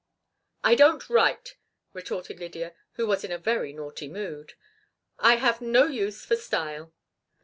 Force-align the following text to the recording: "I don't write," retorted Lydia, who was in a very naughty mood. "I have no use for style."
"I 0.63 0.73
don't 0.73 1.07
write," 1.11 1.57
retorted 1.93 2.39
Lydia, 2.39 2.73
who 2.93 3.05
was 3.05 3.23
in 3.23 3.31
a 3.31 3.37
very 3.37 3.71
naughty 3.71 4.07
mood. 4.07 4.53
"I 5.19 5.35
have 5.35 5.61
no 5.61 5.85
use 5.85 6.25
for 6.25 6.35
style." 6.35 6.91